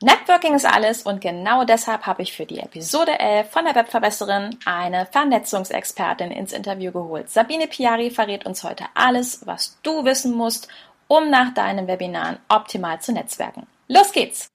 [0.00, 4.56] Networking ist alles und genau deshalb habe ich für die Episode 11 von der Webverbesserin
[4.64, 7.28] eine Vernetzungsexpertin ins Interview geholt.
[7.28, 10.68] Sabine Piari verrät uns heute alles, was du wissen musst,
[11.08, 13.66] um nach deinen Webinaren optimal zu netzwerken.
[13.88, 14.52] Los geht's!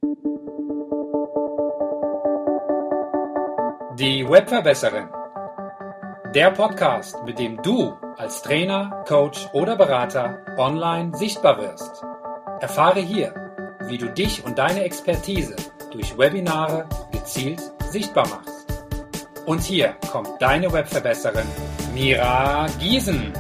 [4.00, 5.10] Die Webverbesserin.
[6.34, 12.02] Der Podcast, mit dem du als Trainer, Coach oder Berater online sichtbar wirst.
[12.62, 13.53] Erfahre hier,
[13.88, 15.56] wie du dich und deine Expertise
[15.92, 18.66] durch Webinare gezielt sichtbar machst.
[19.46, 21.46] Und hier kommt deine Webverbesserin
[21.94, 23.34] Mira Giesen.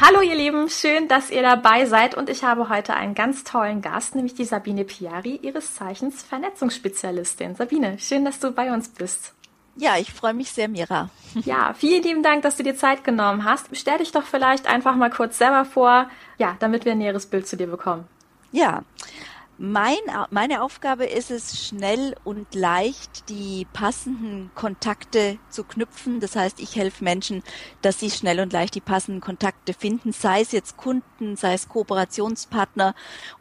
[0.00, 3.80] Hallo ihr Lieben, schön, dass ihr dabei seid und ich habe heute einen ganz tollen
[3.80, 7.54] Gast, nämlich die Sabine Piari, ihres Zeichens Vernetzungsspezialistin.
[7.54, 9.32] Sabine, schön, dass du bei uns bist.
[9.76, 11.10] Ja, ich freue mich sehr, Mira.
[11.44, 13.66] Ja, vielen lieben Dank, dass du dir Zeit genommen hast.
[13.72, 17.48] Stell dich doch vielleicht einfach mal kurz selber vor, ja, damit wir ein näheres Bild
[17.48, 18.06] zu dir bekommen.
[18.52, 18.84] Ja,
[19.56, 19.98] mein,
[20.30, 26.18] meine Aufgabe ist es, schnell und leicht die passenden Kontakte zu knüpfen.
[26.20, 27.42] Das heißt, ich helfe Menschen,
[27.80, 31.68] dass sie schnell und leicht die passenden Kontakte finden, sei es jetzt Kunden, sei es
[31.68, 32.94] Kooperationspartner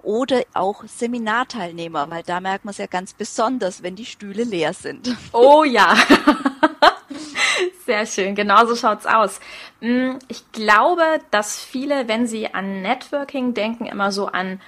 [0.03, 4.73] oder auch Seminarteilnehmer, weil da merkt man es ja ganz besonders, wenn die Stühle leer
[4.73, 5.15] sind.
[5.31, 5.95] Oh ja.
[7.85, 9.39] Sehr schön, genau so schaut's aus.
[9.81, 14.61] Hm, ich glaube, dass viele, wenn sie an Networking denken, immer so an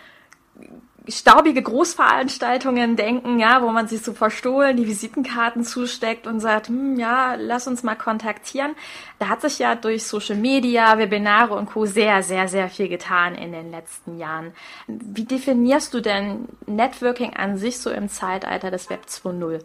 [1.08, 6.98] staubige Großveranstaltungen denken, ja, wo man sich so verstohlen die Visitenkarten zusteckt und sagt, hm,
[6.98, 8.76] ja, lass uns mal kontaktieren.
[9.20, 11.86] Da hat sich ja durch Social Media, Webinare und Co.
[11.86, 14.54] sehr, sehr, sehr viel getan in den letzten Jahren.
[14.88, 19.62] Wie definierst du denn Networking an sich so im Zeitalter des Web 2.0?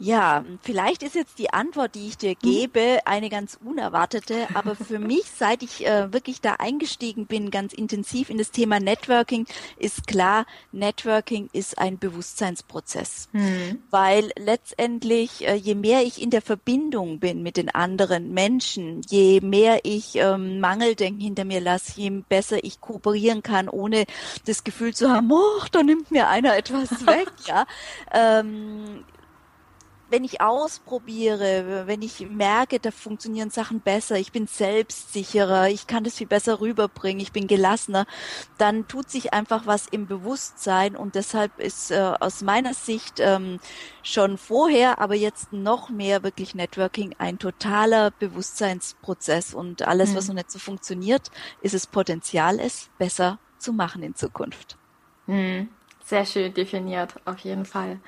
[0.00, 4.98] Ja, vielleicht ist jetzt die Antwort, die ich dir gebe, eine ganz unerwartete, aber für
[4.98, 10.06] mich, seit ich äh, wirklich da eingestiegen bin, ganz intensiv in das Thema Networking, ist
[10.06, 13.82] klar, Networking ist ein Bewusstseinsprozess, mhm.
[13.90, 19.42] weil letztendlich, äh, je mehr ich in der Verbindung bin mit den anderen Menschen, je
[19.42, 24.06] mehr ich ähm, Mangeldenken hinter mir lasse, je besser ich kooperieren kann, ohne
[24.46, 27.66] das Gefühl zu haben, oh, da nimmt mir einer etwas weg, ja.
[28.14, 29.04] Ähm,
[30.10, 36.04] wenn ich ausprobiere, wenn ich merke, da funktionieren Sachen besser, ich bin selbstsicherer, ich kann
[36.04, 38.06] das viel besser rüberbringen, ich bin gelassener,
[38.58, 43.60] dann tut sich einfach was im Bewusstsein und deshalb ist äh, aus meiner Sicht ähm,
[44.02, 50.16] schon vorher, aber jetzt noch mehr wirklich Networking ein totaler Bewusstseinsprozess und alles, mhm.
[50.16, 51.30] was noch nicht so funktioniert,
[51.62, 54.76] ist es Potenzial, es besser zu machen in Zukunft.
[55.26, 55.68] Mhm.
[56.10, 58.00] Sehr schön definiert, auf jeden Fall.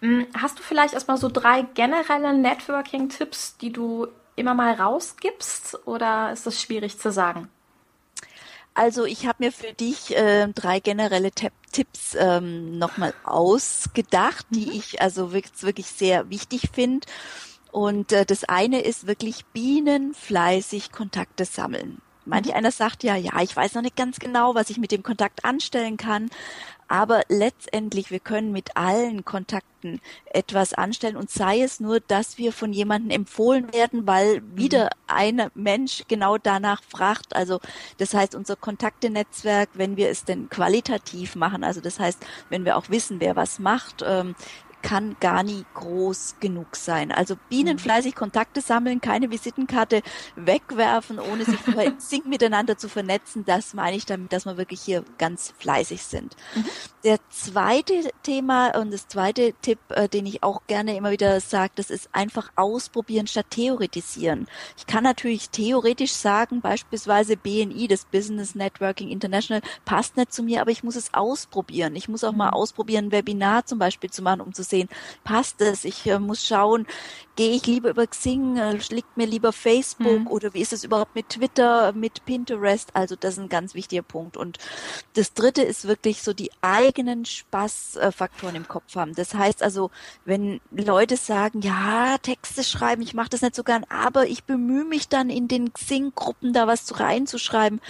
[0.00, 6.30] Hm, hast du vielleicht erstmal so drei generelle Networking-Tipps, die du immer mal rausgibst oder
[6.30, 7.48] ist das schwierig zu sagen?
[8.74, 14.72] Also ich habe mir für dich äh, drei generelle Tipps ähm, nochmal ausgedacht, die mhm.
[14.74, 17.08] ich also wirklich, wirklich sehr wichtig finde.
[17.72, 22.00] Und äh, das eine ist wirklich Bienen fleißig Kontakte sammeln.
[22.24, 22.52] Manch mhm.
[22.52, 25.44] einer sagt ja, ja, ich weiß noch nicht ganz genau, was ich mit dem Kontakt
[25.44, 26.30] anstellen kann,
[26.88, 32.52] aber letztendlich, wir können mit allen Kontakten etwas anstellen und sei es nur, dass wir
[32.52, 34.90] von jemandem empfohlen werden, weil wieder mhm.
[35.06, 37.36] ein Mensch genau danach fragt.
[37.36, 37.60] Also
[37.98, 42.76] das heißt, unser Kontaktenetzwerk, wenn wir es denn qualitativ machen, also das heißt, wenn wir
[42.76, 44.34] auch wissen, wer was macht, ähm,
[44.82, 47.12] kann gar nie groß genug sein.
[47.12, 47.80] Also Bienen mhm.
[47.80, 50.02] fleißig Kontakte sammeln, keine Visitenkarte
[50.36, 55.52] wegwerfen, ohne sich miteinander zu vernetzen, das meine ich damit, dass wir wirklich hier ganz
[55.58, 56.36] fleißig sind.
[56.54, 56.64] Mhm.
[57.04, 61.72] Der zweite Thema und das zweite Tipp, äh, den ich auch gerne immer wieder sage,
[61.76, 64.46] das ist einfach ausprobieren statt theoretisieren.
[64.76, 70.60] Ich kann natürlich theoretisch sagen, beispielsweise BNI, das Business Networking International, passt nicht zu mir,
[70.60, 71.96] aber ich muss es ausprobieren.
[71.96, 72.54] Ich muss auch mal mhm.
[72.54, 74.88] ausprobieren, ein Webinar zum Beispiel zu machen, um zu sehen,
[75.24, 75.84] passt es?
[75.84, 76.86] Ich äh, muss schauen,
[77.38, 80.26] gehe ich lieber über Xing, äh, liegt mir lieber Facebook mhm.
[80.26, 82.90] oder wie ist es überhaupt mit Twitter, mit Pinterest?
[82.94, 84.36] Also das ist ein ganz wichtiger Punkt.
[84.36, 84.58] Und
[85.14, 89.14] das dritte ist wirklich so die eigenen Spaßfaktoren im Kopf haben.
[89.14, 89.92] Das heißt also,
[90.24, 94.84] wenn Leute sagen, ja, Texte schreiben, ich mache das nicht so gern, aber ich bemühe
[94.84, 97.80] mich dann in den Xing-Gruppen da was reinzuschreiben,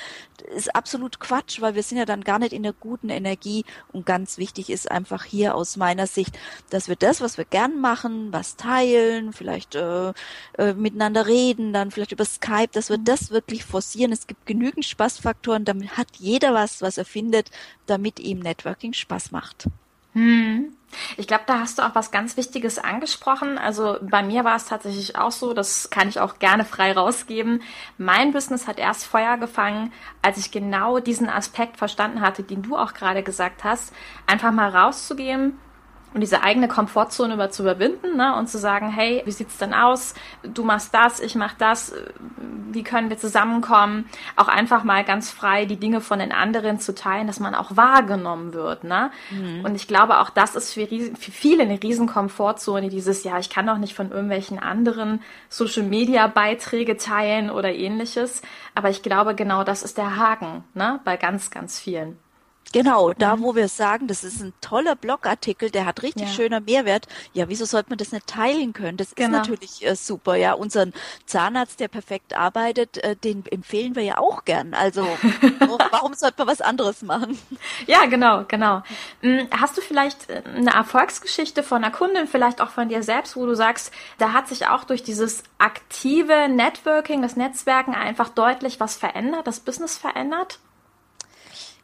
[0.43, 3.64] ist absolut Quatsch, weil wir sind ja dann gar nicht in der guten Energie.
[3.93, 6.38] Und ganz wichtig ist einfach hier aus meiner Sicht,
[6.70, 10.12] dass wir das, was wir gern machen, was teilen, vielleicht äh,
[10.58, 13.05] äh, miteinander reden, dann vielleicht über Skype, dass wir mhm.
[13.05, 14.12] das wirklich forcieren.
[14.12, 17.50] Es gibt genügend Spaßfaktoren, damit hat jeder was, was er findet,
[17.87, 19.69] damit ihm Networking Spaß macht.
[20.12, 20.75] Hm.
[21.16, 23.58] Ich glaube, da hast du auch was ganz Wichtiges angesprochen.
[23.58, 27.62] Also bei mir war es tatsächlich auch so, das kann ich auch gerne frei rausgeben.
[27.99, 32.76] Mein Business hat erst Feuer gefangen, als ich genau diesen Aspekt verstanden hatte, den du
[32.76, 33.93] auch gerade gesagt hast,
[34.26, 35.58] einfach mal rauszugehen,
[36.14, 39.75] und diese eigene Komfortzone über zu überwinden ne, und zu sagen, hey, wie sieht's denn
[39.75, 40.14] aus?
[40.43, 41.93] Du machst das, ich mach das.
[42.70, 44.06] Wie können wir zusammenkommen?
[44.37, 47.76] Auch einfach mal ganz frei die Dinge von den anderen zu teilen, dass man auch
[47.76, 48.84] wahrgenommen wird.
[48.84, 49.10] Ne?
[49.31, 49.64] Mhm.
[49.64, 52.88] Und ich glaube, auch das ist für, für viele eine riesen Komfortzone.
[52.88, 55.20] Dieses, ja, ich kann doch nicht von irgendwelchen anderen
[55.50, 58.43] Social Media Beiträge teilen oder ähnliches.
[58.75, 62.19] Aber ich glaube, genau das ist der Haken ne, bei ganz, ganz vielen.
[62.72, 63.42] Genau, da mhm.
[63.42, 66.34] wo wir sagen, das ist ein toller Blogartikel, der hat richtig ja.
[66.34, 67.06] schöner Mehrwert.
[67.32, 68.96] Ja, wieso sollte man das nicht teilen können?
[68.98, 69.28] Das genau.
[69.28, 70.36] ist natürlich äh, super.
[70.36, 70.92] Ja, unseren
[71.24, 74.74] Zahnarzt, der perfekt arbeitet, äh, den empfehlen wir ja auch gern.
[74.74, 75.02] Also
[75.90, 77.38] warum sollte man was anderes machen?
[77.86, 78.82] Ja, genau, genau.
[79.22, 83.36] Hm, hast du vielleicht äh, eine Erfolgsgeschichte von einer Kundin, vielleicht auch von dir selbst,
[83.36, 88.78] wo du sagst, da hat sich auch durch dieses aktive Networking, das Netzwerken einfach deutlich
[88.78, 90.58] was verändert, das Business verändert?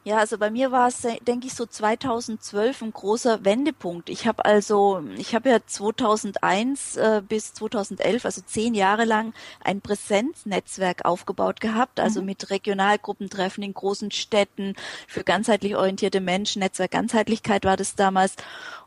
[0.06, 4.10] Ja, also bei mir war es, denke ich, so 2012 ein großer Wendepunkt.
[4.10, 9.32] Ich habe also, ich habe ja 2001 äh, bis 2011, also zehn Jahre lang,
[9.64, 12.26] ein Präsenznetzwerk aufgebaut gehabt, also mhm.
[12.26, 14.74] mit Regionalgruppentreffen in großen Städten
[15.08, 16.60] für ganzheitlich orientierte Menschen.
[16.60, 18.36] Netzwerk Ganzheitlichkeit war das damals.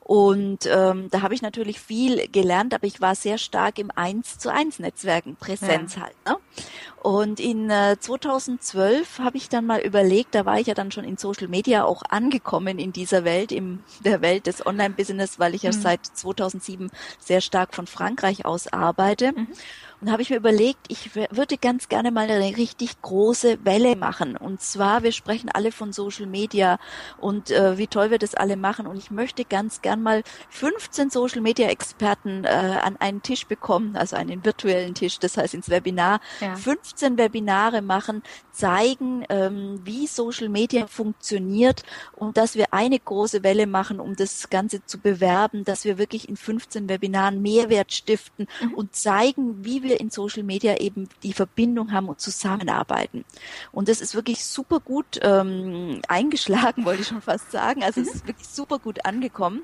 [0.07, 4.39] Und ähm, da habe ich natürlich viel gelernt, aber ich war sehr stark im Eins
[4.39, 6.03] zu eins Netzwerken, Präsenz ja.
[6.03, 6.15] halt.
[6.25, 6.37] Ne?
[7.03, 11.03] Und in äh, 2012 habe ich dann mal überlegt, da war ich ja dann schon
[11.03, 15.63] in Social Media auch angekommen in dieser Welt, in der Welt des Online-Business, weil ich
[15.63, 15.81] ja mhm.
[15.81, 16.89] seit 2007
[17.19, 19.33] sehr stark von Frankreich aus arbeite.
[19.33, 19.47] Mhm.
[19.99, 24.37] Und habe ich mir überlegt, ich würde ganz gerne mal eine richtig große Welle machen.
[24.37, 26.77] Und zwar, wir sprechen alle von Social Media
[27.19, 28.85] und äh, wie toll wir das alle machen.
[28.85, 33.95] Und ich möchte ganz gern mal 15 Social Media Experten äh, an einen Tisch bekommen,
[33.95, 36.19] also einen virtuellen Tisch, das heißt ins Webinar.
[36.41, 36.55] Ja.
[36.55, 38.21] 15 Webinare machen,
[38.51, 41.83] zeigen, ähm, wie Social Media funktioniert
[42.15, 46.29] und dass wir eine große Welle machen, um das Ganze zu bewerben, dass wir wirklich
[46.29, 48.73] in 15 Webinaren Mehrwert stiften mhm.
[48.73, 53.25] und zeigen, wie wir wir in Social Media eben die Verbindung haben und zusammenarbeiten.
[53.71, 57.83] Und das ist wirklich super gut ähm, eingeschlagen, wollte ich schon fast sagen.
[57.83, 59.63] Also es ist wirklich super gut angekommen.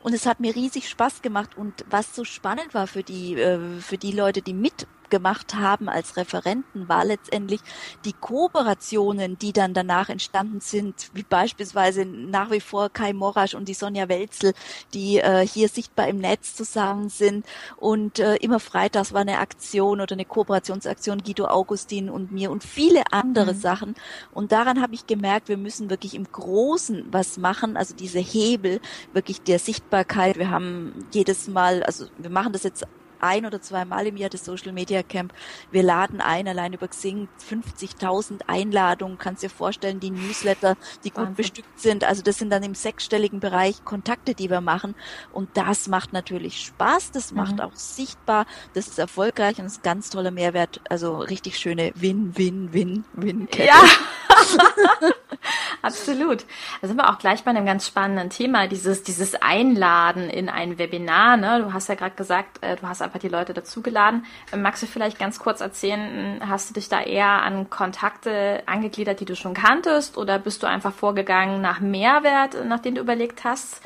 [0.00, 1.56] Und es hat mir riesig Spaß gemacht.
[1.56, 5.88] Und was so spannend war für die, äh, für die Leute, die mit gemacht haben
[5.88, 7.60] als Referenten, war letztendlich
[8.04, 13.68] die Kooperationen, die dann danach entstanden sind, wie beispielsweise nach wie vor Kai Morasch und
[13.68, 14.54] die Sonja Welzel,
[14.92, 17.46] die äh, hier sichtbar im Netz zusammen sind.
[17.76, 22.64] Und äh, immer freitags war eine Aktion oder eine Kooperationsaktion Guido Augustin und mir und
[22.64, 23.60] viele andere mhm.
[23.60, 23.94] Sachen.
[24.32, 28.80] Und daran habe ich gemerkt, wir müssen wirklich im Großen was machen, also diese Hebel
[29.12, 30.38] wirklich der Sichtbarkeit.
[30.38, 32.84] Wir haben jedes Mal, also wir machen das jetzt
[33.24, 35.32] ein oder zweimal im Jahr das Social Media Camp.
[35.70, 39.18] Wir laden ein, allein über Xing 50.000 Einladungen.
[39.18, 41.34] Kannst dir vorstellen, die Newsletter, die gut Wahnsinn.
[41.34, 42.04] bestückt sind.
[42.04, 44.94] Also das sind dann im sechsstelligen Bereich Kontakte, die wir machen.
[45.32, 47.12] Und das macht natürlich Spaß.
[47.12, 47.38] Das mhm.
[47.38, 48.46] macht auch sichtbar.
[48.74, 50.80] Das ist erfolgreich und ist ganz toller Mehrwert.
[50.88, 53.66] Also richtig schöne Win-Win-Win-Win-Kette.
[53.66, 53.82] Ja.
[55.82, 56.44] Absolut.
[56.80, 60.78] Da sind wir auch gleich bei einem ganz spannenden Thema, dieses, dieses Einladen in ein
[60.78, 61.36] Webinar.
[61.36, 61.62] Ne?
[61.62, 64.26] Du hast ja gerade gesagt, äh, du hast einfach die Leute dazugeladen.
[64.52, 69.20] Ähm, magst du vielleicht ganz kurz erzählen, hast du dich da eher an Kontakte angegliedert,
[69.20, 73.44] die du schon kanntest, oder bist du einfach vorgegangen nach Mehrwert, nach dem du überlegt
[73.44, 73.80] hast?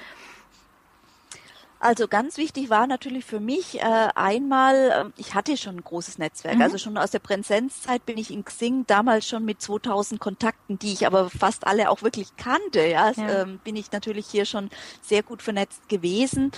[1.81, 6.19] Also ganz wichtig war natürlich für mich äh, einmal, äh, ich hatte schon ein großes
[6.19, 6.63] Netzwerk, mhm.
[6.63, 10.93] also schon aus der Präsenzzeit bin ich in Xing damals schon mit 2000 Kontakten, die
[10.93, 13.43] ich aber fast alle auch wirklich kannte, ja, ja.
[13.43, 14.71] Ähm, bin ich natürlich hier schon
[15.03, 16.51] sehr gut vernetzt gewesen.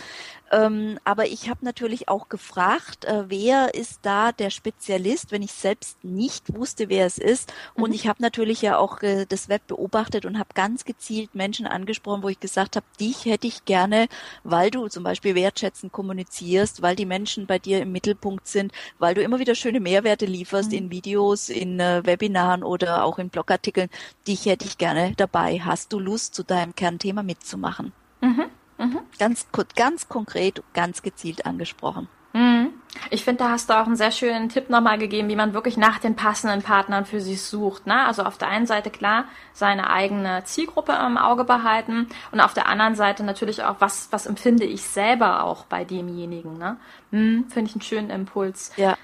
[0.53, 5.53] Ähm, aber ich habe natürlich auch gefragt, äh, wer ist da der Spezialist, wenn ich
[5.53, 7.53] selbst nicht wusste, wer es ist.
[7.77, 7.85] Mhm.
[7.85, 11.67] Und ich habe natürlich ja auch äh, das Web beobachtet und habe ganz gezielt Menschen
[11.67, 14.09] angesprochen, wo ich gesagt habe, dich hätte ich gerne,
[14.43, 19.15] weil du zum Beispiel wertschätzend kommunizierst, weil die Menschen bei dir im Mittelpunkt sind, weil
[19.15, 20.79] du immer wieder schöne Mehrwerte lieferst mhm.
[20.79, 23.89] in Videos, in äh, Webinaren oder auch in Blogartikeln.
[24.27, 25.61] Dich hätte ich gerne dabei.
[25.61, 27.93] Hast du Lust, zu deinem Kernthema mitzumachen?
[28.21, 28.47] Mhm.
[28.79, 29.01] Mhm.
[29.19, 32.09] Ganz, ganz konkret, ganz gezielt angesprochen.
[32.33, 32.71] Mhm.
[33.11, 35.77] Ich finde, da hast du auch einen sehr schönen Tipp nochmal gegeben, wie man wirklich
[35.77, 37.87] nach den passenden Partnern für sich sucht.
[37.87, 38.07] Ne?
[38.07, 42.67] Also auf der einen Seite klar seine eigene Zielgruppe im Auge behalten und auf der
[42.67, 46.59] anderen Seite natürlich auch, was, was empfinde ich selber auch bei demjenigen.
[46.59, 46.77] Ne?
[47.11, 48.73] Hm, finde ich einen schönen Impuls.
[48.77, 48.97] Ja.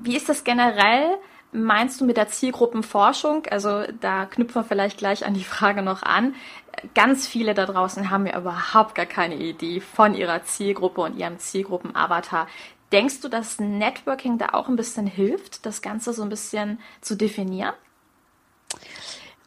[0.00, 1.18] Wie ist das generell?
[1.54, 3.46] meinst du mit der Zielgruppenforschung?
[3.50, 6.34] Also da knüpfen wir vielleicht gleich an die Frage noch an.
[6.94, 11.38] Ganz viele da draußen haben ja überhaupt gar keine Idee von ihrer Zielgruppe und ihrem
[11.38, 12.48] Zielgruppenavatar.
[12.92, 17.16] Denkst du, dass Networking da auch ein bisschen hilft, das Ganze so ein bisschen zu
[17.16, 17.74] definieren?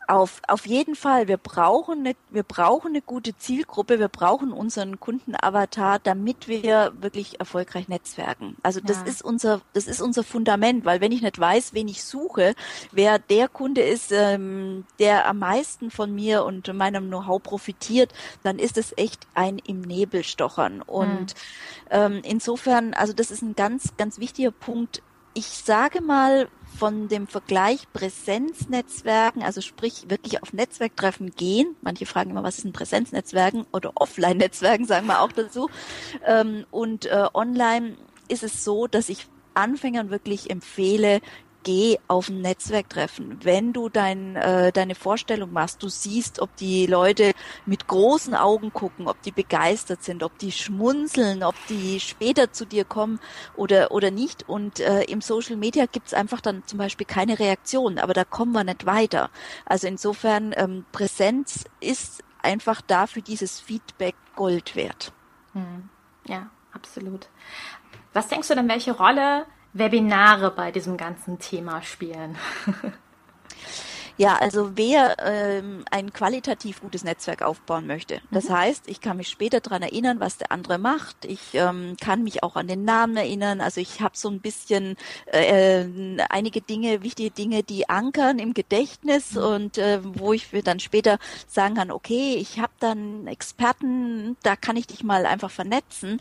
[0.08, 5.02] Auf, auf jeden Fall, wir brauchen, eine, wir brauchen eine gute Zielgruppe, wir brauchen unseren
[5.02, 8.56] Kundenavatar, damit wir wirklich erfolgreich netzwerken.
[8.64, 9.04] Also das ja.
[9.04, 12.56] ist unser, das ist unser Fundament, weil wenn ich nicht weiß, wen ich suche,
[12.94, 18.60] wer der Kunde ist, ähm, der am meisten von mir und meinem Know-how profitiert, dann
[18.60, 20.82] ist es echt ein im Nebel stochern.
[20.82, 21.92] Und mhm.
[21.92, 25.02] ähm, insofern, also das ist ein ganz, ganz wichtiger Punkt.
[25.38, 26.48] Ich sage mal,
[26.80, 31.76] von dem Vergleich Präsenznetzwerken, also sprich wirklich auf Netzwerktreffen gehen.
[31.84, 35.70] Manche fragen immer, was ist ein Präsenznetzwerken oder Offline-Netzwerken, sagen wir auch dazu.
[36.26, 37.98] Ähm, und äh, online
[38.30, 41.22] ist es so, dass ich Anfängern wirklich empfehle,
[41.68, 43.44] geh auf ein Netzwerktreffen.
[43.44, 47.34] Wenn du dein, äh, deine Vorstellung machst, du siehst, ob die Leute
[47.66, 52.64] mit großen Augen gucken, ob die begeistert sind, ob die schmunzeln, ob die später zu
[52.64, 53.20] dir kommen
[53.58, 54.48] oder, oder nicht.
[54.48, 58.54] Und äh, im Social Media gibt's einfach dann zum Beispiel keine Reaktion, aber da kommen
[58.54, 59.30] wir nicht weiter.
[59.66, 65.12] Also insofern ähm, Präsenz ist einfach dafür dieses Feedback Gold wert.
[65.52, 65.90] Hm.
[66.28, 67.28] Ja, absolut.
[68.14, 69.46] Was denkst du denn, welche Rolle
[69.78, 72.38] Webinare bei diesem ganzen Thema spielen?
[74.20, 78.20] Ja, also wer ähm, ein qualitativ gutes Netzwerk aufbauen möchte.
[78.32, 78.58] Das mhm.
[78.58, 81.24] heißt, ich kann mich später dran erinnern, was der andere macht.
[81.24, 83.62] Ich ähm, kann mich auch an den Namen erinnern.
[83.62, 84.96] Also ich habe so ein bisschen
[85.28, 85.86] äh,
[86.30, 89.44] einige Dinge, wichtige Dinge, die ankern im Gedächtnis mhm.
[89.44, 94.78] und äh, wo ich dann später sagen kann, okay, ich habe dann Experten, da kann
[94.78, 96.20] ich dich mal einfach vernetzen.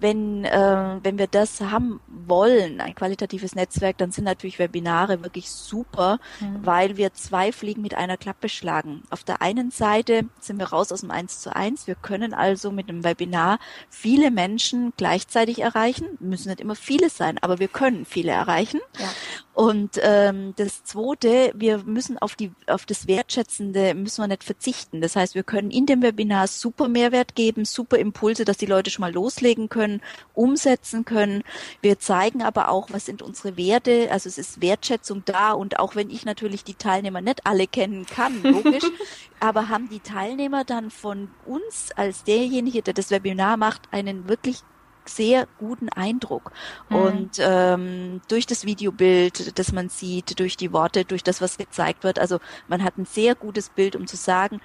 [0.00, 5.50] Wenn, äh, wenn wir das haben wollen, ein qualitatives Netzwerk, dann sind natürlich Webinare wirklich
[5.50, 6.64] super, mhm.
[6.64, 9.02] weil wir zwei Fliegen mit einer Klappe schlagen.
[9.10, 11.86] Auf der einen Seite sind wir raus aus dem Eins zu eins.
[11.86, 16.06] Wir können also mit einem Webinar viele Menschen gleichzeitig erreichen.
[16.20, 18.80] Müssen nicht immer viele sein, aber wir können viele erreichen.
[18.98, 19.08] Ja.
[19.60, 25.02] Und ähm, das Zweite, wir müssen auf die auf das Wertschätzende müssen wir nicht verzichten.
[25.02, 28.90] Das heißt, wir können in dem Webinar super Mehrwert geben, super Impulse, dass die Leute
[28.90, 30.00] schon mal loslegen können,
[30.32, 31.44] umsetzen können.
[31.82, 34.08] Wir zeigen aber auch, was sind unsere Werte.
[34.10, 38.06] Also es ist Wertschätzung da und auch wenn ich natürlich die Teilnehmer nicht alle kennen
[38.06, 38.90] kann, logisch,
[39.40, 44.62] aber haben die Teilnehmer dann von uns als derjenige, der das Webinar macht, einen wirklich
[45.10, 46.52] sehr guten Eindruck.
[46.88, 46.96] Mhm.
[46.96, 52.04] Und ähm, durch das Videobild, das man sieht, durch die Worte, durch das, was gezeigt
[52.04, 52.38] wird, also
[52.68, 54.60] man hat ein sehr gutes Bild, um zu sagen,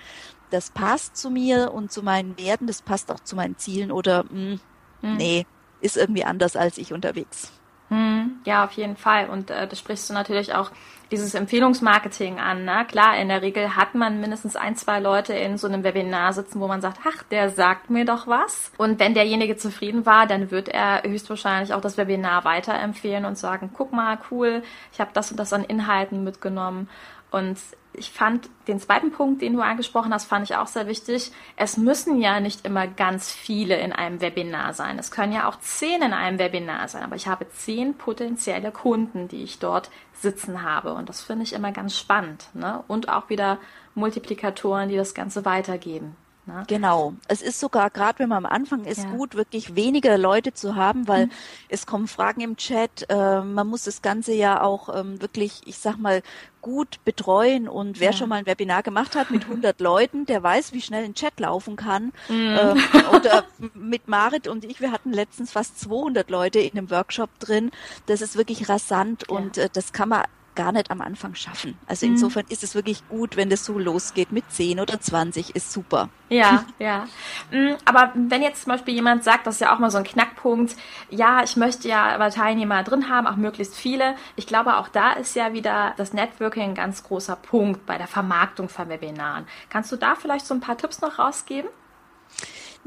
[0.52, 4.24] das passt zu mir und zu meinen Werten, das passt auch zu meinen Zielen oder
[4.24, 4.60] mh, hm,
[5.02, 5.18] mhm.
[5.18, 5.46] nee,
[5.82, 7.52] ist irgendwie anders als ich unterwegs.
[7.96, 8.32] Mhm.
[8.46, 9.30] Ja, auf jeden Fall.
[9.30, 10.72] Und äh, das sprichst du natürlich auch
[11.12, 12.66] dieses Empfehlungsmarketing an.
[12.66, 12.86] Ne?
[12.90, 16.60] Klar, in der Regel hat man mindestens ein, zwei Leute in so einem Webinar sitzen,
[16.60, 18.72] wo man sagt, ach, der sagt mir doch was.
[18.78, 23.70] Und wenn derjenige zufrieden war, dann wird er höchstwahrscheinlich auch das Webinar weiterempfehlen und sagen,
[23.74, 26.90] guck mal, cool, ich habe das und das an Inhalten mitgenommen.
[27.32, 27.58] Und
[27.98, 31.32] ich fand den zweiten Punkt, den du angesprochen hast, fand ich auch sehr wichtig.
[31.56, 35.00] Es müssen ja nicht immer ganz viele in einem Webinar sein.
[35.00, 37.04] Es können ja auch zehn in einem Webinar sein.
[37.04, 40.94] Aber ich habe zehn potenzielle Kunden, die ich dort sitzen habe.
[40.94, 42.50] Und das finde ich immer ganz spannend.
[42.54, 42.84] Ne?
[42.88, 43.60] Und auch wieder
[43.94, 46.16] Multiplikatoren, die das Ganze weitergeben.
[46.46, 46.64] Ne?
[46.68, 47.14] Genau.
[47.28, 49.10] Es ist sogar, gerade wenn man am Anfang ist, ja.
[49.10, 51.32] gut, wirklich weniger Leute zu haben, weil mhm.
[51.70, 53.10] es kommen Fragen im Chat.
[53.10, 56.22] Äh, man muss das Ganze ja auch ähm, wirklich, ich sag mal,
[56.62, 57.68] gut betreuen.
[57.68, 58.18] Und wer ja.
[58.18, 61.40] schon mal ein Webinar gemacht hat mit 100 Leuten, der weiß, wie schnell ein Chat
[61.40, 62.12] laufen kann.
[62.30, 62.58] Mhm.
[62.60, 62.84] Ähm,
[63.16, 67.72] oder mit Marit und ich, wir hatten letztens fast 200 Leute in einem Workshop drin.
[68.06, 69.36] Das ist wirklich rasant ja.
[69.36, 70.24] und äh, das kann man
[70.56, 71.78] gar nicht am Anfang schaffen.
[71.88, 72.14] Also mhm.
[72.14, 76.10] insofern ist es wirklich gut, wenn das so losgeht mit 10 oder 20, ist super.
[76.30, 77.08] Ja, ja.
[77.52, 80.04] Mm, aber wenn jetzt zum Beispiel jemand sagt, das ist ja auch mal so ein
[80.04, 80.76] Knackpunkt,
[81.10, 84.16] ja, ich möchte ja aber Teilnehmer drin haben, auch möglichst viele.
[84.36, 88.08] Ich glaube, auch da ist ja wieder das Networking ein ganz großer Punkt bei der
[88.08, 89.46] Vermarktung von Webinaren.
[89.70, 91.70] Kannst du da vielleicht so ein paar Tipps noch rausgeben?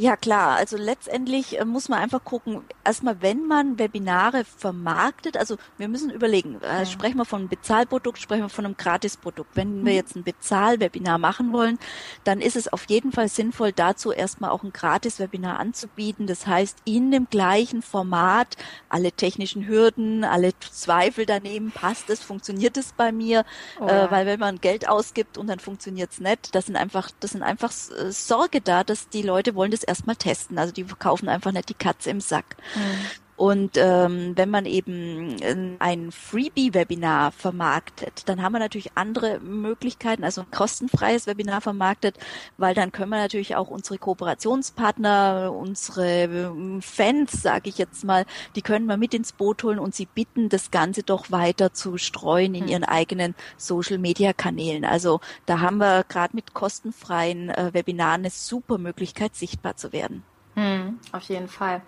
[0.01, 5.57] Ja klar, also letztendlich äh, muss man einfach gucken, erstmal wenn man Webinare vermarktet, also
[5.77, 6.87] wir müssen überlegen, äh, ja.
[6.87, 9.57] sprechen wir von einem Bezahlprodukt, sprechen wir von einem Gratisprodukt.
[9.57, 9.87] Wenn mhm.
[9.87, 11.81] wir jetzt ein Bezahlwebinar machen wollen,
[12.23, 16.29] dann ist es auf jeden Fall sinnvoll, dazu erstmal auch ein Gratis-Webinar anzubieten.
[16.29, 18.57] Das heißt, in dem gleichen Format
[18.89, 23.45] alle technischen Hürden, alle Zweifel daneben, passt es, funktioniert es bei mir,
[23.81, 27.11] oh, äh, weil wenn man Geld ausgibt und dann funktioniert es nicht, das sind einfach,
[27.19, 30.59] das sind einfach äh, Sorge da, dass die Leute wollen das erstmal testen.
[30.59, 32.57] Also die verkaufen einfach nicht die Katze im Sack.
[32.75, 33.28] Mhm.
[33.39, 35.37] Und ähm, wenn man eben
[35.79, 42.19] ein Freebie-Webinar vermarktet, dann haben wir natürlich andere Möglichkeiten, also ein kostenfreies Webinar vermarktet,
[42.57, 48.27] weil dann können wir natürlich auch unsere Kooperationspartner, unsere Fans, sage ich jetzt mal,
[48.57, 51.97] die können wir mit ins Boot holen und sie bitten, das Ganze doch weiter zu
[51.97, 52.69] streuen in hm.
[52.69, 54.85] ihren eigenen Social-Media-Kanälen.
[54.85, 60.25] Also da haben wir gerade mit kostenfreien äh, Webinaren eine super Möglichkeit, sichtbar zu werden.
[60.59, 61.83] Hm, auf jeden Fall.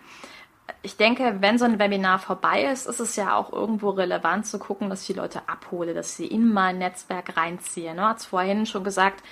[0.83, 4.59] Ich denke, wenn so ein Webinar vorbei ist, ist es ja auch irgendwo relevant zu
[4.59, 7.95] gucken, dass ich die Leute abhole, dass sie in mein Netzwerk reinziehe.
[7.95, 8.09] Ne?
[8.09, 9.23] Hat vorhin schon gesagt,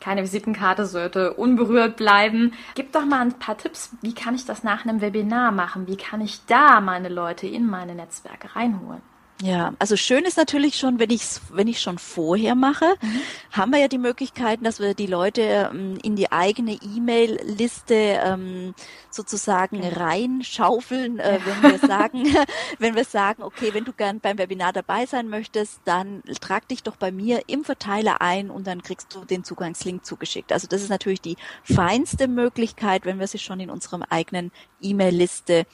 [0.00, 2.52] keine Visitenkarte sollte unberührt bleiben.
[2.74, 5.86] Gib doch mal ein paar Tipps, wie kann ich das nach einem Webinar machen?
[5.86, 9.02] Wie kann ich da meine Leute in meine Netzwerke reinholen?
[9.40, 13.20] Ja, also schön ist natürlich schon, wenn ich wenn ich schon vorher mache, mhm.
[13.52, 18.74] haben wir ja die Möglichkeiten, dass wir die Leute ähm, in die eigene E-Mail-Liste ähm,
[19.10, 19.90] sozusagen ja.
[19.90, 22.24] reinschaufeln, äh, wenn wir sagen,
[22.80, 26.82] wenn wir sagen, okay, wenn du gern beim Webinar dabei sein möchtest, dann trag dich
[26.82, 30.52] doch bei mir im Verteiler ein und dann kriegst du den Zugangslink zugeschickt.
[30.52, 35.64] Also das ist natürlich die feinste Möglichkeit, wenn wir sie schon in unserem eigenen E-Mail-Liste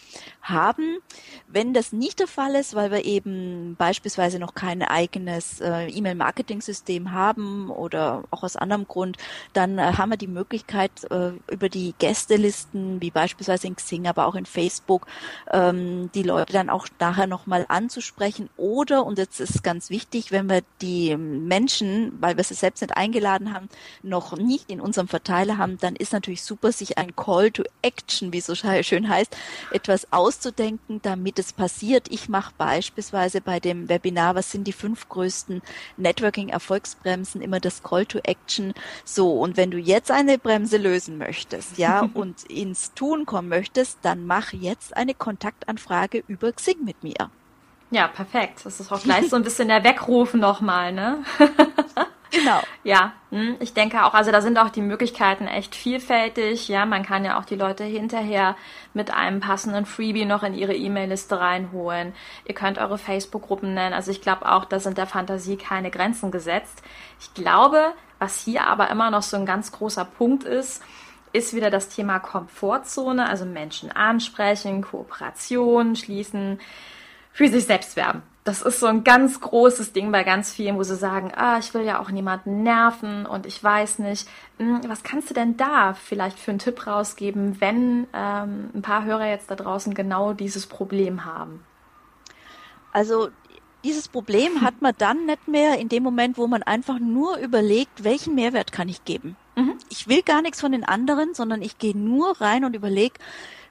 [0.42, 0.98] haben.
[1.48, 7.12] Wenn das nicht der Fall ist, weil wir eben beispielsweise noch kein eigenes äh, E-Mail-Marketing-System
[7.12, 9.16] haben oder auch aus anderem Grund,
[9.52, 14.26] dann äh, haben wir die Möglichkeit, äh, über die Gästelisten, wie beispielsweise in Xing, aber
[14.26, 15.06] auch in Facebook,
[15.52, 18.48] ähm, die Leute dann auch nachher nochmal anzusprechen.
[18.56, 22.96] Oder, und jetzt ist ganz wichtig, wenn wir die Menschen, weil wir sie selbst nicht
[22.96, 23.68] eingeladen haben,
[24.02, 28.32] noch nicht in unserem Verteiler haben, dann ist natürlich super, sich ein Call to Action,
[28.32, 29.36] wie so schön heißt,
[29.70, 32.08] etwas auszudenken, damit es passiert.
[32.10, 35.62] Ich mache beispielsweise bei dem Webinar, was sind die fünf größten
[35.96, 38.74] Networking-Erfolgsbremsen, immer das Call to Action.
[39.04, 43.98] So, und wenn du jetzt eine Bremse lösen möchtest, ja, und ins Tun kommen möchtest,
[44.02, 47.30] dann mach jetzt eine Kontaktanfrage über Xing mit mir.
[47.90, 48.60] Ja, perfekt.
[48.64, 51.22] Das ist auch gleich so ein bisschen der Weckruf nochmal, ne?
[52.34, 52.60] Genau.
[52.82, 56.68] Ja, hm, ich denke auch, also da sind auch die Möglichkeiten echt vielfältig.
[56.68, 58.56] Ja, man kann ja auch die Leute hinterher
[58.92, 62.12] mit einem passenden Freebie noch in ihre E-Mail-Liste reinholen.
[62.44, 63.94] Ihr könnt eure Facebook-Gruppen nennen.
[63.94, 66.82] Also ich glaube auch, da sind der Fantasie keine Grenzen gesetzt.
[67.20, 70.82] Ich glaube, was hier aber immer noch so ein ganz großer Punkt ist,
[71.32, 76.60] ist wieder das Thema Komfortzone, also Menschen ansprechen, Kooperation schließen,
[77.32, 80.82] für sich selbst werben das ist so ein ganz großes Ding bei ganz vielen, wo
[80.82, 84.28] sie sagen, ah, ich will ja auch niemanden nerven und ich weiß nicht.
[84.58, 89.04] Hm, was kannst du denn da vielleicht für einen Tipp rausgeben, wenn ähm, ein paar
[89.04, 91.64] Hörer jetzt da draußen genau dieses Problem haben?
[92.92, 93.30] Also
[93.82, 98.04] dieses Problem hat man dann nicht mehr in dem Moment, wo man einfach nur überlegt,
[98.04, 99.36] welchen Mehrwert kann ich geben.
[99.56, 99.78] Mhm.
[99.88, 103.14] Ich will gar nichts von den anderen, sondern ich gehe nur rein und überlege,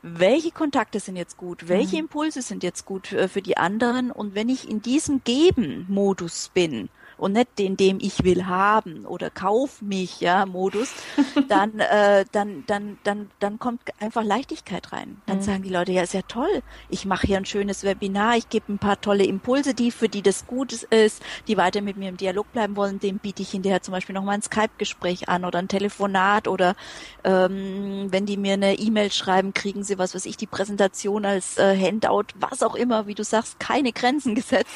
[0.03, 2.03] welche Kontakte sind jetzt gut, welche mhm.
[2.03, 6.89] Impulse sind jetzt gut äh, für die anderen und wenn ich in diesem Geben-Modus bin,
[7.23, 10.91] und nicht in dem ich will haben oder kauf mich ja Modus,
[11.47, 15.21] dann äh, dann dann dann dann kommt einfach Leichtigkeit rein.
[15.25, 15.41] Dann mhm.
[15.41, 18.73] sagen die Leute ja ist ja toll, ich mache hier ein schönes Webinar, ich gebe
[18.73, 22.17] ein paar tolle Impulse, die für die das gut ist, die weiter mit mir im
[22.17, 25.59] Dialog bleiben wollen, dem biete ich hinterher zum Beispiel noch mal ein Skype-Gespräch an oder
[25.59, 26.75] ein Telefonat oder
[27.23, 31.57] ähm, wenn die mir eine E-Mail schreiben, kriegen sie was, was ich die Präsentation als
[31.57, 34.71] äh, Handout, was auch immer, wie du sagst, keine Grenzen gesetzt,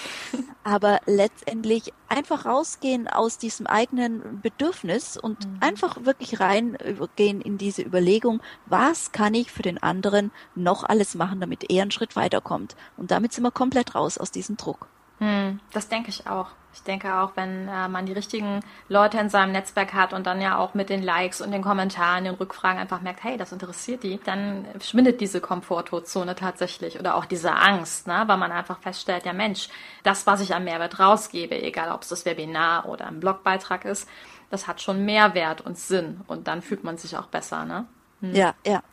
[0.67, 5.57] aber letztendlich einfach rausgehen aus diesem eigenen Bedürfnis und mhm.
[5.61, 11.39] einfach wirklich reingehen in diese Überlegung, was kann ich für den anderen noch alles machen,
[11.39, 12.75] damit er einen Schritt weiterkommt.
[12.97, 14.89] Und damit sind wir komplett raus aus diesem Druck.
[15.19, 16.47] Hm, das denke ich auch.
[16.73, 20.39] Ich denke auch, wenn äh, man die richtigen Leute in seinem Netzwerk hat und dann
[20.39, 24.03] ja auch mit den Likes und den Kommentaren, den Rückfragen einfach merkt, hey, das interessiert
[24.03, 28.23] die, dann schwindet diese Komfortzone tatsächlich oder auch diese Angst, ne?
[28.27, 29.69] weil man einfach feststellt, ja Mensch,
[30.03, 34.07] das, was ich am Mehrwert rausgebe, egal ob es das Webinar oder ein Blogbeitrag ist,
[34.51, 37.65] das hat schon Mehrwert und Sinn und dann fühlt man sich auch besser.
[37.65, 37.87] Ne?
[38.21, 38.35] Hm.
[38.35, 38.83] Ja, ja.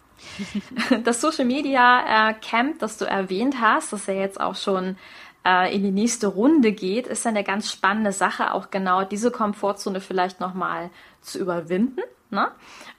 [1.05, 4.97] Das Social Media äh, Camp, das du erwähnt hast, das ist ja jetzt auch schon
[5.45, 10.01] äh, in die nächste Runde geht, ist eine ganz spannende Sache, auch genau diese Komfortzone
[10.01, 12.01] vielleicht nochmal zu überwinden.
[12.31, 12.51] Ne?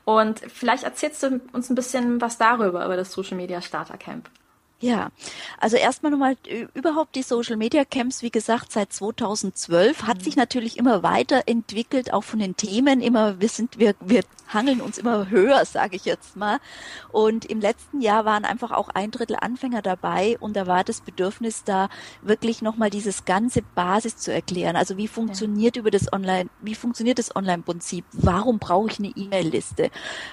[0.05, 4.29] Und vielleicht erzählst du uns ein bisschen was darüber, über das Social Media Starter Camp.
[4.82, 5.10] Ja,
[5.58, 6.36] also erstmal nochmal
[6.74, 10.22] überhaupt die Social Media Camps, wie gesagt, seit 2012 hat mhm.
[10.22, 14.98] sich natürlich immer weiterentwickelt, auch von den Themen immer, wir sind, wir, wir hangeln uns
[14.98, 16.60] immer höher, sage ich jetzt mal.
[17.12, 21.00] Und im letzten Jahr waren einfach auch ein Drittel Anfänger dabei und da war das
[21.00, 21.88] Bedürfnis da,
[22.22, 24.76] wirklich nochmal dieses ganze Basis zu erklären.
[24.76, 25.80] Also wie funktioniert ja.
[25.80, 28.04] über das Online, wie funktioniert das Online-Prinzip?
[28.12, 29.90] Warum brauche ich eine E-Mail-Liste?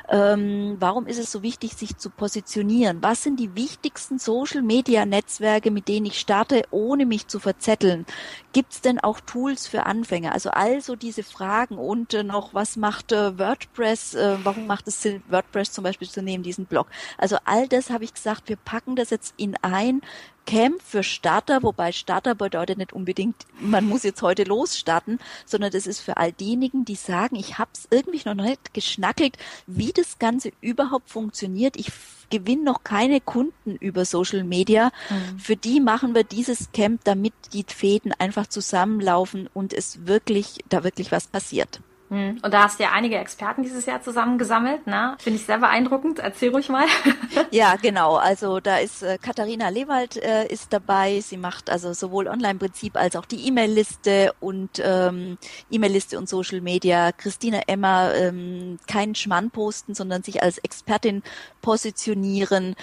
[0.09, 2.99] Ähm, warum ist es so wichtig, sich zu positionieren?
[3.03, 8.07] Was sind die wichtigsten so Social-Media-Netzwerke, mit denen ich starte, ohne mich zu verzetteln?
[8.55, 10.33] Gibt es denn auch Tools für Anfänger?
[10.33, 14.15] Also also diese Fragen und äh, noch, was macht äh, WordPress?
[14.15, 16.87] Äh, warum macht es Sinn, WordPress zum Beispiel zu nehmen, diesen Blog?
[17.19, 20.01] Also all das habe ich gesagt, wir packen das jetzt in ein
[20.47, 25.87] Camp für Starter, wobei Starter bedeutet nicht unbedingt, man muss jetzt heute losstarten, sondern das
[25.87, 30.19] ist für all diejenigen, die sagen, ich habe es irgendwie noch nicht geschnackelt, wie das
[30.19, 31.77] Ganze überhaupt funktioniert.
[31.77, 31.93] Ich
[32.31, 34.91] gewinne noch keine Kunden über Social Media.
[35.11, 35.39] Mhm.
[35.39, 40.83] Für die machen wir dieses Camp, damit die Fäden einfach zusammenlaufen und es wirklich, da
[40.83, 41.81] wirklich was passiert.
[42.13, 42.41] Hm.
[42.43, 45.17] Und da hast du ja einige Experten dieses Jahr zusammengesammelt, ne?
[45.19, 46.19] Finde ich sehr beeindruckend.
[46.19, 46.85] Erzähl ruhig mal.
[47.51, 48.17] ja, genau.
[48.17, 51.21] Also da ist äh, Katharina Lewald äh, ist dabei.
[51.21, 55.39] Sie macht also sowohl Online-Prinzip als auch die E-Mail-Liste und ähm,
[55.71, 57.13] E-Mail-Liste und Social Media.
[57.13, 61.23] Christina Emmer ähm, keinen Schmann posten, sondern sich als Expertin
[61.63, 62.77] positionieren.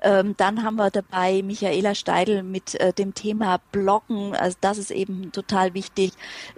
[0.00, 4.36] Ähm, dann haben wir dabei Michaela Steidl mit äh, dem Thema Bloggen.
[4.36, 6.12] Also das ist eben total wichtig.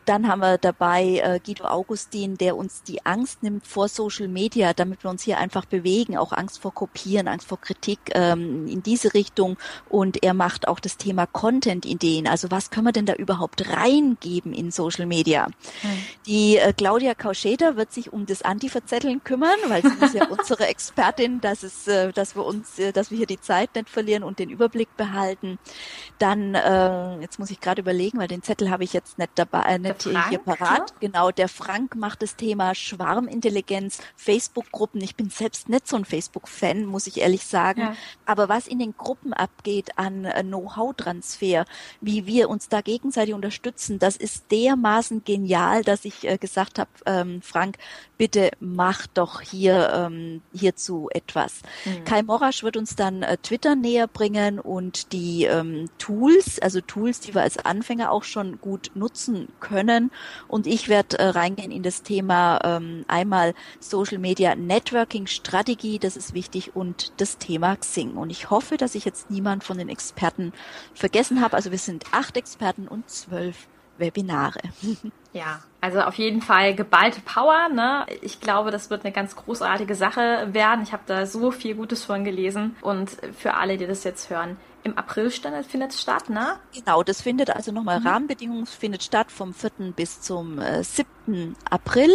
[0.05, 4.29] Dann haben wir dabei äh, Guido Augustin Augustin, der uns die Angst nimmt vor Social
[4.29, 8.67] Media, damit wir uns hier einfach bewegen, auch Angst vor Kopieren, Angst vor Kritik ähm,
[8.67, 9.57] in diese Richtung.
[9.89, 12.27] Und er macht auch das Thema Content-Ideen.
[12.27, 15.47] Also was können wir denn da überhaupt reingeben in Social Media?
[15.47, 15.91] Hm.
[16.27, 20.67] Die äh, Claudia Kauscheder wird sich um das Anti-Verzetteln kümmern, weil sie ist ja unsere
[20.67, 24.25] Expertin, dass es, äh, dass wir uns, äh, dass wir hier die Zeit nicht verlieren
[24.25, 25.59] und den Überblick behalten.
[26.19, 29.63] Dann, äh, jetzt muss ich gerade überlegen, weil den Zettel habe ich jetzt nicht dabei,
[29.63, 30.91] äh, nicht Frank, hier parat.
[30.91, 30.97] Ja?
[31.01, 35.03] Genau, der Frank macht macht das Thema Schwarmintelligenz, Facebook-Gruppen.
[35.03, 37.83] Ich bin selbst nicht so ein Facebook-Fan, muss ich ehrlich sagen.
[37.83, 37.97] Ja.
[38.25, 41.67] Aber was in den Gruppen abgeht an äh, Know-how-Transfer,
[42.01, 46.89] wie wir uns da gegenseitig unterstützen, das ist dermaßen genial, dass ich äh, gesagt habe,
[47.05, 47.77] ähm, Frank,
[48.17, 51.61] bitte mach doch hier ähm, hierzu etwas.
[51.85, 52.05] Mhm.
[52.05, 57.21] Kai Morasch wird uns dann äh, Twitter näher bringen und die ähm, Tools, also Tools,
[57.21, 60.11] die wir als Anfänger auch schon gut nutzen können.
[60.49, 66.17] Und ich werde äh, reingehen in das Thema ähm, einmal Social Media Networking Strategie, das
[66.17, 68.17] ist wichtig, und das Thema Xing.
[68.17, 70.53] Und ich hoffe, dass ich jetzt niemand von den Experten
[70.95, 71.57] vergessen habe.
[71.57, 73.67] Also wir sind acht Experten und zwölf
[73.99, 74.61] Webinare.
[75.35, 77.69] Ja, also auf jeden Fall geballte Power.
[77.69, 78.07] Ne?
[78.23, 80.83] Ich glaube, das wird eine ganz großartige Sache werden.
[80.83, 82.75] Ich habe da so viel Gutes von gelesen.
[82.81, 86.57] Und für alle, die das jetzt hören, im April findet es statt, ne?
[86.75, 88.07] Genau, das findet also nochmal mhm.
[88.07, 89.93] Rahmenbedingungen, findet statt vom 4.
[89.95, 91.09] bis zum äh, 7.
[91.71, 92.11] April.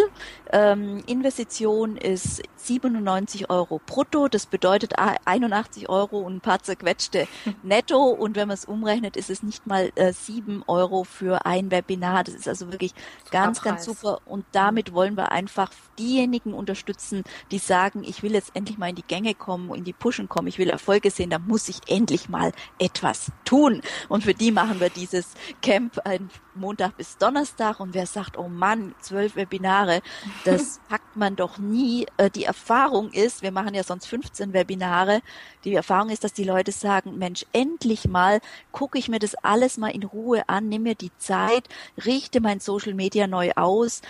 [0.52, 7.28] Ähm, Investition ist 97 Euro brutto, das bedeutet 81 Euro und ein paar zerquetschte
[7.63, 11.71] netto und wenn man es umrechnet, ist es nicht mal äh, 7 Euro für ein
[11.71, 12.23] Webinar.
[12.23, 12.93] Das ist also wirklich
[13.32, 18.56] ganz, ganz super und damit wollen wir einfach diejenigen unterstützen, die sagen, ich will jetzt
[18.56, 21.39] endlich mal in die Gänge kommen, in die Pushen kommen, ich will Erfolge sehen, da
[21.39, 23.82] muss ich endlich mal etwas tun.
[24.10, 27.80] Und für die machen wir dieses Camp ein Montag bis Donnerstag.
[27.80, 30.02] Und wer sagt, oh Mann, zwölf Webinare,
[30.46, 32.06] das packt man doch nie.
[32.18, 35.22] Äh, die Erfahrung ist, wir machen ja sonst 15 Webinare,
[35.63, 39.78] die Erfahrung ist, dass die Leute sagen, Mensch, endlich mal gucke ich mir das alles
[39.78, 41.70] mal in Ruhe an, nehme mir die Zeit,
[42.04, 44.02] richte mein Social Media neu aus.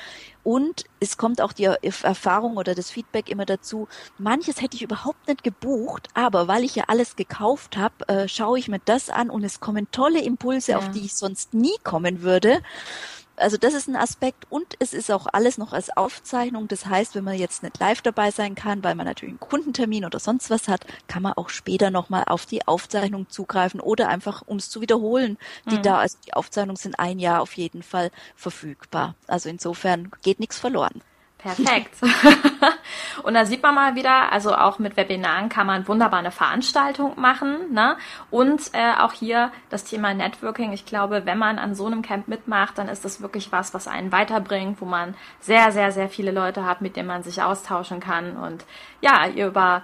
[0.43, 5.27] Und es kommt auch die Erfahrung oder das Feedback immer dazu, manches hätte ich überhaupt
[5.27, 9.29] nicht gebucht, aber weil ich ja alles gekauft habe, äh, schaue ich mir das an
[9.29, 10.77] und es kommen tolle Impulse, ja.
[10.79, 12.61] auf die ich sonst nie kommen würde
[13.35, 16.67] also das ist ein Aspekt und es ist auch alles noch als Aufzeichnung.
[16.67, 20.05] Das heißt, wenn man jetzt nicht live dabei sein kann, weil man natürlich einen Kundentermin
[20.05, 24.43] oder sonst was hat, kann man auch später nochmal auf die Aufzeichnung zugreifen oder einfach,
[24.45, 25.37] um es zu wiederholen,
[25.69, 25.83] die mhm.
[25.83, 29.15] da, also die Aufzeichnungen sind ein Jahr auf jeden Fall verfügbar.
[29.27, 31.01] Also insofern geht nichts verloren.
[31.43, 31.95] Perfekt.
[33.23, 37.19] und da sieht man mal wieder, also auch mit Webinaren kann man wunderbar eine Veranstaltung
[37.19, 37.73] machen.
[37.73, 37.97] Ne?
[38.31, 40.71] Und äh, auch hier das Thema Networking.
[40.71, 43.89] Ich glaube, wenn man an so einem Camp mitmacht, dann ist das wirklich was, was
[43.89, 47.99] einen weiterbringt, wo man sehr, sehr, sehr viele Leute hat, mit denen man sich austauschen
[47.99, 48.37] kann.
[48.37, 48.65] Und
[49.01, 49.83] ja, ihr über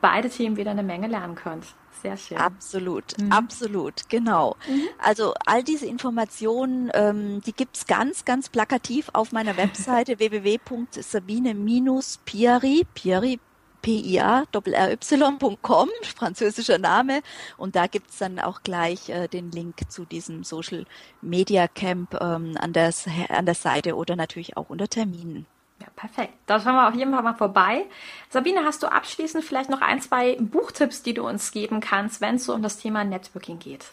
[0.00, 1.66] beide Themen wieder eine Menge lernen könnt.
[2.04, 2.36] Sehr schön.
[2.36, 3.32] Absolut, mhm.
[3.32, 4.56] absolut, genau.
[4.68, 4.88] Mhm.
[4.98, 13.40] Also all diese Informationen, ähm, die gibt's ganz, ganz plakativ auf meiner Webseite www.sabine-piari, Piari,
[13.80, 17.22] pia-ry.com, französischer Name.
[17.56, 20.84] Und da gibt's dann auch gleich äh, den Link zu diesem Social
[21.22, 22.92] Media Camp ähm, an, der,
[23.30, 25.46] an der Seite oder natürlich auch unter Terminen.
[25.84, 26.32] Ja, perfekt.
[26.46, 27.84] Da schauen wir auf jeden Fall mal vorbei.
[28.30, 32.36] Sabine, hast du abschließend vielleicht noch ein, zwei Buchtipps, die du uns geben kannst, wenn
[32.36, 33.84] es so um das Thema Networking geht?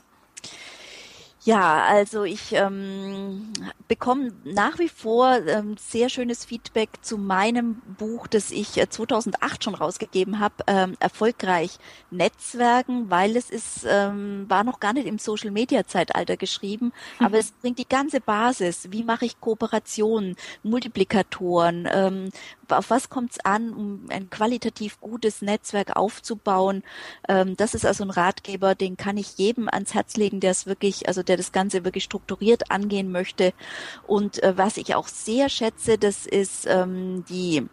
[1.43, 3.51] Ja, also ich ähm,
[3.87, 9.63] bekomme nach wie vor ähm, sehr schönes Feedback zu meinem Buch, das ich äh, 2008
[9.63, 11.79] schon rausgegeben habe, ähm, erfolgreich
[12.11, 17.25] Netzwerken, weil es ist ähm, war noch gar nicht im Social Media Zeitalter geschrieben, mhm.
[17.25, 18.91] aber es bringt die ganze Basis.
[18.91, 21.89] Wie mache ich Kooperationen, Multiplikatoren?
[21.91, 22.29] Ähm,
[22.77, 26.83] auf was kommt es an, um ein qualitativ gutes Netzwerk aufzubauen?
[27.27, 30.65] Ähm, das ist also ein Ratgeber, den kann ich jedem ans Herz legen, der es
[30.65, 33.53] wirklich, also der das Ganze wirklich strukturiert angehen möchte.
[34.07, 37.67] Und äh, was ich auch sehr schätze, das ist ähm, die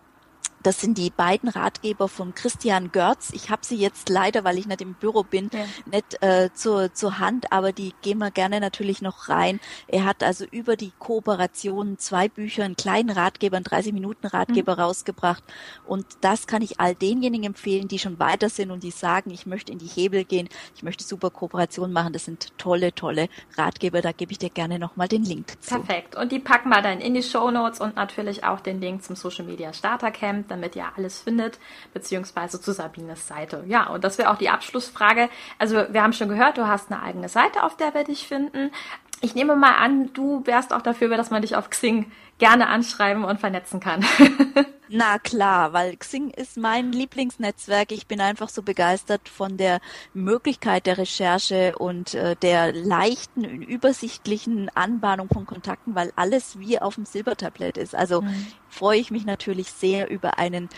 [0.62, 3.30] das sind die beiden Ratgeber von Christian Görz.
[3.32, 5.64] Ich habe sie jetzt leider, weil ich nicht im Büro bin, ja.
[5.90, 9.60] nicht äh, zur, zur Hand, aber die gehen wir gerne natürlich noch rein.
[9.86, 14.80] Er hat also über die Kooperation zwei Bücher, einen kleinen Ratgeber, einen 30-Minuten-Ratgeber mhm.
[14.80, 15.44] rausgebracht.
[15.86, 19.46] Und das kann ich all denjenigen empfehlen, die schon weiter sind und die sagen, ich
[19.46, 22.12] möchte in die Hebel gehen, ich möchte super Kooperation machen.
[22.12, 24.02] Das sind tolle, tolle Ratgeber.
[24.02, 25.76] Da gebe ich dir gerne nochmal den Link zu.
[25.76, 26.16] Perfekt.
[26.16, 29.16] Und die packen wir dann in die Show Notes und natürlich auch den Link zum
[29.16, 31.58] Social Media Starter Camp damit ihr alles findet,
[31.94, 33.64] beziehungsweise zu Sabines Seite.
[33.66, 35.28] Ja, und das wäre auch die Abschlussfrage.
[35.58, 38.70] Also wir haben schon gehört, du hast eine eigene Seite, auf der wir dich finden.
[39.20, 43.24] Ich nehme mal an, du wärst auch dafür, dass man dich auf Xing gerne anschreiben
[43.24, 44.04] und vernetzen kann.
[44.88, 47.92] Na klar, weil Xing ist mein Lieblingsnetzwerk.
[47.92, 49.80] Ich bin einfach so begeistert von der
[50.14, 56.94] Möglichkeit der Recherche und äh, der leichten, übersichtlichen Anbahnung von Kontakten, weil alles wie auf
[56.94, 57.94] dem Silbertablett ist.
[57.94, 58.46] Also mhm.
[58.68, 60.68] freue ich mich natürlich sehr über einen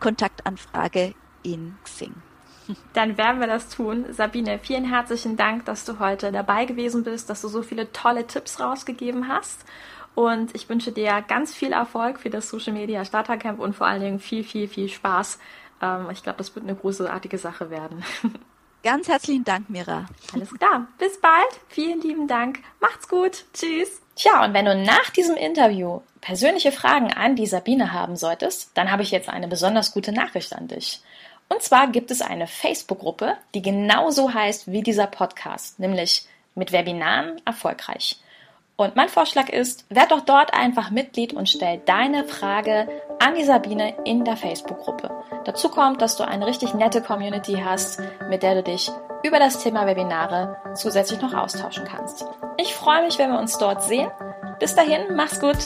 [0.00, 2.14] Kontaktanfrage in Xing.
[2.92, 4.06] Dann werden wir das tun.
[4.10, 8.26] Sabine, vielen herzlichen Dank, dass du heute dabei gewesen bist, dass du so viele tolle
[8.26, 9.64] Tipps rausgegeben hast.
[10.14, 13.86] Und ich wünsche dir ganz viel Erfolg für das Social Media Starter Camp und vor
[13.86, 15.38] allen Dingen viel, viel, viel Spaß.
[15.82, 18.04] Ähm, ich glaube, das wird eine großartige Sache werden.
[18.84, 20.04] Ganz herzlichen Dank, Mira.
[20.34, 20.86] Alles klar.
[20.98, 21.48] Bis bald.
[21.68, 22.58] Vielen lieben Dank.
[22.80, 23.46] Macht's gut.
[23.54, 24.02] Tschüss.
[24.14, 28.92] Tja, und wenn du nach diesem Interview persönliche Fragen an die Sabine haben solltest, dann
[28.92, 31.02] habe ich jetzt eine besonders gute Nachricht an dich.
[31.48, 37.40] Und zwar gibt es eine Facebook-Gruppe, die genauso heißt wie dieser Podcast, nämlich mit Webinaren
[37.44, 38.18] erfolgreich.
[38.76, 42.88] Und mein Vorschlag ist, werd doch dort einfach Mitglied und stell deine Frage
[43.20, 45.10] an die Sabine in der Facebook-Gruppe.
[45.44, 48.90] Dazu kommt, dass du eine richtig nette Community hast, mit der du dich
[49.22, 52.26] über das Thema Webinare zusätzlich noch austauschen kannst.
[52.56, 54.10] Ich freue mich, wenn wir uns dort sehen.
[54.58, 55.56] Bis dahin, mach's gut.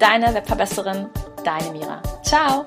[0.00, 1.08] Deine Webverbesserin,
[1.44, 2.02] deine Mira.
[2.22, 2.66] Ciao.